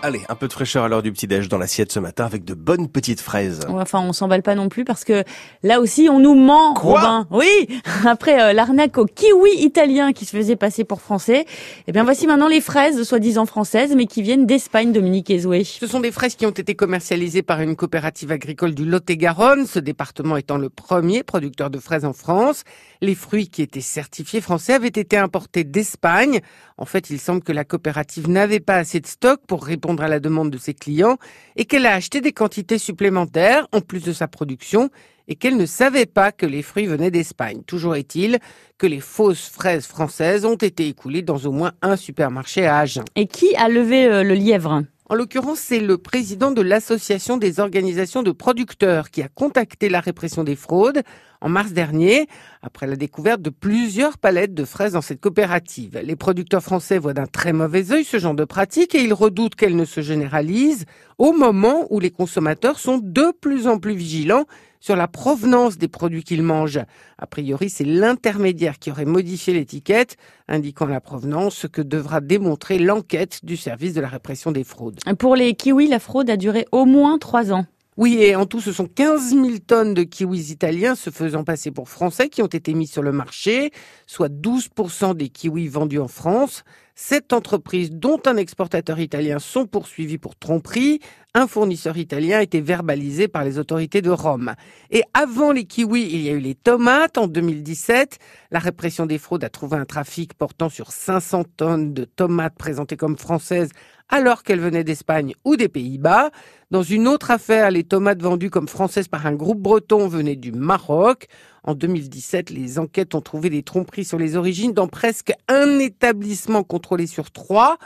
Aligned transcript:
Allez, 0.00 0.20
un 0.28 0.36
peu 0.36 0.46
de 0.46 0.52
fraîcheur 0.52 0.84
à 0.84 0.88
l'heure 0.88 1.02
du 1.02 1.10
petit-déj 1.10 1.48
dans 1.48 1.58
l'assiette 1.58 1.90
ce 1.90 1.98
matin 1.98 2.24
avec 2.24 2.44
de 2.44 2.54
bonnes 2.54 2.88
petites 2.88 3.20
fraises. 3.20 3.62
Enfin, 3.68 3.98
on 4.00 4.12
s'emballe 4.12 4.44
pas 4.44 4.54
non 4.54 4.68
plus 4.68 4.84
parce 4.84 5.02
que 5.02 5.24
là 5.64 5.80
aussi, 5.80 6.08
on 6.08 6.20
nous 6.20 6.36
ment. 6.36 6.74
Quoi 6.74 7.00
Robin. 7.00 7.26
Oui. 7.32 7.80
Après 8.06 8.40
euh, 8.40 8.52
l'arnaque 8.52 8.96
au 8.96 9.06
kiwi 9.06 9.50
italien 9.56 10.12
qui 10.12 10.24
se 10.24 10.36
faisait 10.36 10.54
passer 10.54 10.84
pour 10.84 11.00
français, 11.00 11.46
eh 11.88 11.92
bien 11.92 12.04
voici 12.04 12.28
maintenant 12.28 12.46
les 12.46 12.60
fraises 12.60 13.02
soi-disant 13.02 13.44
françaises, 13.44 13.94
mais 13.96 14.06
qui 14.06 14.22
viennent 14.22 14.46
d'Espagne, 14.46 14.92
Dominique 14.92 15.30
Ezoué. 15.30 15.64
Ce 15.64 15.88
sont 15.88 15.98
des 15.98 16.12
fraises 16.12 16.36
qui 16.36 16.46
ont 16.46 16.50
été 16.50 16.76
commercialisées 16.76 17.42
par 17.42 17.60
une 17.60 17.74
coopérative 17.74 18.30
agricole 18.30 18.76
du 18.76 18.84
Lot-et-Garonne, 18.84 19.66
ce 19.66 19.80
département 19.80 20.36
étant 20.36 20.58
le 20.58 20.70
premier 20.70 21.24
producteur 21.24 21.70
de 21.70 21.80
fraises 21.80 22.04
en 22.04 22.12
France. 22.12 22.62
Les 23.00 23.16
fruits 23.16 23.48
qui 23.48 23.62
étaient 23.62 23.80
certifiés 23.80 24.40
français 24.40 24.74
avaient 24.74 24.86
été 24.86 25.16
importés 25.16 25.64
d'Espagne. 25.64 26.40
En 26.76 26.84
fait, 26.84 27.10
il 27.10 27.18
semble 27.18 27.42
que 27.42 27.52
la 27.52 27.64
coopérative 27.64 28.28
n'avait 28.28 28.60
pas 28.60 28.76
assez 28.76 29.00
de 29.00 29.06
stock 29.08 29.40
pour 29.48 29.64
répondre 29.64 29.87
à 29.96 30.08
la 30.08 30.20
demande 30.20 30.50
de 30.50 30.58
ses 30.58 30.74
clients 30.74 31.16
et 31.56 31.64
qu'elle 31.64 31.86
a 31.86 31.94
acheté 31.94 32.20
des 32.20 32.32
quantités 32.32 32.78
supplémentaires 32.78 33.66
en 33.72 33.80
plus 33.80 34.04
de 34.04 34.12
sa 34.12 34.28
production 34.28 34.90
et 35.28 35.34
qu'elle 35.34 35.56
ne 35.56 35.66
savait 35.66 36.06
pas 36.06 36.32
que 36.32 36.46
les 36.46 36.62
fruits 36.62 36.86
venaient 36.86 37.10
d'Espagne. 37.10 37.62
Toujours 37.66 37.96
est-il 37.96 38.38
que 38.78 38.86
les 38.86 39.00
fausses 39.00 39.48
fraises 39.48 39.86
françaises 39.86 40.44
ont 40.44 40.56
été 40.56 40.88
écoulées 40.88 41.22
dans 41.22 41.38
au 41.38 41.52
moins 41.52 41.72
un 41.82 41.96
supermarché 41.96 42.66
à 42.66 42.78
Agen. 42.78 43.04
Et 43.14 43.26
qui 43.26 43.54
a 43.56 43.68
levé 43.68 44.06
euh, 44.06 44.22
le 44.22 44.34
lièvre? 44.34 44.84
En 45.10 45.14
l'occurrence, 45.14 45.60
c'est 45.60 45.80
le 45.80 45.96
président 45.96 46.50
de 46.50 46.60
l'Association 46.60 47.38
des 47.38 47.60
organisations 47.60 48.22
de 48.22 48.30
producteurs 48.30 49.10
qui 49.10 49.22
a 49.22 49.28
contacté 49.28 49.88
la 49.88 50.00
répression 50.00 50.44
des 50.44 50.54
fraudes 50.54 51.02
en 51.40 51.48
mars 51.48 51.72
dernier, 51.72 52.26
après 52.62 52.86
la 52.86 52.96
découverte 52.96 53.40
de 53.40 53.48
plusieurs 53.48 54.18
palettes 54.18 54.52
de 54.52 54.66
fraises 54.66 54.92
dans 54.92 55.00
cette 55.00 55.20
coopérative. 55.20 55.98
Les 56.04 56.16
producteurs 56.16 56.62
français 56.62 56.98
voient 56.98 57.14
d'un 57.14 57.26
très 57.26 57.54
mauvais 57.54 57.90
œil 57.90 58.04
ce 58.04 58.18
genre 58.18 58.34
de 58.34 58.44
pratique 58.44 58.94
et 58.94 59.02
ils 59.02 59.14
redoutent 59.14 59.54
qu'elle 59.54 59.76
ne 59.76 59.86
se 59.86 60.02
généralise 60.02 60.84
au 61.16 61.32
moment 61.32 61.86
où 61.88 62.00
les 62.00 62.10
consommateurs 62.10 62.78
sont 62.78 62.98
de 63.02 63.32
plus 63.40 63.66
en 63.66 63.78
plus 63.78 63.94
vigilants 63.94 64.44
sur 64.80 64.96
la 64.96 65.08
provenance 65.08 65.78
des 65.78 65.88
produits 65.88 66.24
qu'ils 66.24 66.42
mangent. 66.42 66.80
A 67.18 67.26
priori, 67.26 67.70
c'est 67.70 67.84
l'intermédiaire 67.84 68.78
qui 68.78 68.90
aurait 68.90 69.04
modifié 69.04 69.54
l'étiquette, 69.54 70.16
indiquant 70.48 70.86
la 70.86 71.00
provenance, 71.00 71.56
ce 71.56 71.66
que 71.66 71.82
devra 71.82 72.20
démontrer 72.20 72.78
l'enquête 72.78 73.44
du 73.44 73.56
service 73.56 73.94
de 73.94 74.00
la 74.00 74.08
répression 74.08 74.52
des 74.52 74.64
fraudes. 74.64 74.98
Pour 75.18 75.36
les 75.36 75.54
kiwis, 75.54 75.88
la 75.88 75.98
fraude 75.98 76.30
a 76.30 76.36
duré 76.36 76.66
au 76.72 76.84
moins 76.84 77.18
trois 77.18 77.52
ans. 77.52 77.66
Oui, 77.98 78.18
et 78.20 78.36
en 78.36 78.46
tout, 78.46 78.60
ce 78.60 78.70
sont 78.70 78.86
15 78.86 79.30
000 79.30 79.48
tonnes 79.66 79.92
de 79.92 80.04
kiwis 80.04 80.52
italiens 80.52 80.94
se 80.94 81.10
faisant 81.10 81.42
passer 81.42 81.72
pour 81.72 81.88
français 81.88 82.28
qui 82.28 82.42
ont 82.42 82.46
été 82.46 82.72
mis 82.72 82.86
sur 82.86 83.02
le 83.02 83.10
marché, 83.10 83.72
soit 84.06 84.28
12% 84.28 85.16
des 85.16 85.30
kiwis 85.30 85.66
vendus 85.66 85.98
en 85.98 86.06
France. 86.06 86.62
Sept 87.00 87.32
entreprises, 87.32 87.92
dont 87.92 88.20
un 88.26 88.36
exportateur 88.36 88.98
italien, 88.98 89.38
sont 89.38 89.66
poursuivies 89.66 90.18
pour 90.18 90.34
tromperie. 90.34 90.98
Un 91.32 91.46
fournisseur 91.46 91.96
italien 91.96 92.38
a 92.38 92.42
été 92.42 92.60
verbalisé 92.60 93.28
par 93.28 93.44
les 93.44 93.60
autorités 93.60 94.02
de 94.02 94.10
Rome. 94.10 94.56
Et 94.90 95.04
avant 95.14 95.52
les 95.52 95.64
kiwis, 95.64 96.08
il 96.10 96.22
y 96.22 96.28
a 96.28 96.32
eu 96.32 96.40
les 96.40 96.56
tomates. 96.56 97.16
En 97.16 97.28
2017, 97.28 98.18
la 98.50 98.58
répression 98.58 99.06
des 99.06 99.18
fraudes 99.18 99.44
a 99.44 99.48
trouvé 99.48 99.76
un 99.76 99.84
trafic 99.84 100.34
portant 100.34 100.68
sur 100.68 100.90
500 100.90 101.44
tonnes 101.56 101.94
de 101.94 102.02
tomates 102.02 102.56
présentées 102.58 102.96
comme 102.96 103.16
françaises 103.16 103.70
alors 104.08 104.42
qu'elles 104.42 104.60
venaient 104.60 104.84
d'Espagne 104.84 105.34
ou 105.44 105.56
des 105.56 105.68
Pays-Bas. 105.68 106.30
Dans 106.70 106.82
une 106.82 107.06
autre 107.06 107.30
affaire, 107.30 107.70
les 107.70 107.84
tomates 107.84 108.22
vendues 108.22 108.50
comme 108.50 108.68
françaises 108.68 109.08
par 109.08 109.26
un 109.26 109.34
groupe 109.34 109.60
breton 109.60 110.08
venaient 110.08 110.36
du 110.36 110.50
Maroc. 110.50 111.28
En 111.64 111.74
2017, 111.74 112.50
les 112.50 112.78
enquêtes 112.78 113.14
ont 113.14 113.20
trouvé 113.20 113.50
des 113.50 113.62
tromperies 113.62 114.04
sur 114.04 114.18
les 114.18 114.36
origines 114.36 114.72
dans 114.72 114.88
presque 114.88 115.32
un 115.48 115.78
établissement 115.78 116.62
contrôlé 116.62 117.06
sur 117.06 117.30
trois. 117.30 117.78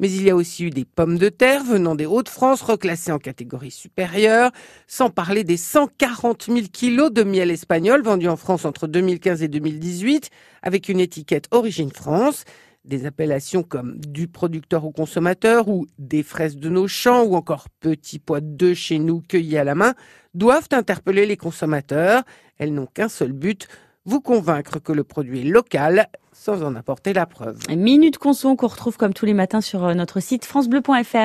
Mais 0.00 0.10
il 0.10 0.22
y 0.22 0.30
a 0.30 0.36
aussi 0.36 0.64
eu 0.64 0.70
des 0.70 0.84
pommes 0.84 1.18
de 1.18 1.28
terre 1.28 1.64
venant 1.64 1.96
des 1.96 2.06
Hauts-de-France 2.06 2.62
reclassées 2.62 3.10
en 3.10 3.18
catégorie 3.18 3.72
supérieure, 3.72 4.52
sans 4.86 5.10
parler 5.10 5.42
des 5.42 5.56
140 5.56 6.44
000 6.44 6.60
kilos 6.72 7.12
de 7.12 7.24
miel 7.24 7.50
espagnol 7.50 8.02
vendus 8.02 8.28
en 8.28 8.36
France 8.36 8.64
entre 8.64 8.86
2015 8.86 9.42
et 9.42 9.48
2018 9.48 10.30
avec 10.62 10.88
une 10.88 11.00
étiquette 11.00 11.48
Origine 11.50 11.90
France 11.90 12.44
des 12.88 13.06
appellations 13.06 13.62
comme 13.62 13.98
du 13.98 14.26
producteur 14.26 14.84
au 14.84 14.90
consommateur 14.90 15.68
ou 15.68 15.86
des 15.98 16.22
fraises 16.22 16.56
de 16.56 16.68
nos 16.68 16.88
champs 16.88 17.22
ou 17.22 17.36
encore 17.36 17.68
petits 17.80 18.18
pois 18.18 18.40
de 18.40 18.74
chez 18.74 18.98
nous 18.98 19.20
cueillis 19.20 19.58
à 19.58 19.64
la 19.64 19.74
main 19.74 19.94
doivent 20.34 20.68
interpeller 20.72 21.26
les 21.26 21.36
consommateurs. 21.36 22.22
Elles 22.58 22.72
n'ont 22.72 22.86
qu'un 22.86 23.08
seul 23.08 23.32
but, 23.32 23.68
vous 24.04 24.20
convaincre 24.20 24.78
que 24.78 24.92
le 24.92 25.04
produit 25.04 25.40
est 25.40 25.50
local 25.50 26.08
sans 26.32 26.62
en 26.62 26.76
apporter 26.76 27.12
la 27.12 27.26
preuve. 27.26 27.58
Minute 27.68 28.16
Conso 28.16 28.54
qu'on 28.54 28.68
retrouve 28.68 28.96
comme 28.96 29.12
tous 29.12 29.26
les 29.26 29.34
matins 29.34 29.60
sur 29.60 29.84
euh, 29.84 29.94
notre 29.94 30.20
site 30.20 30.44
francebleu.fr. 30.44 31.16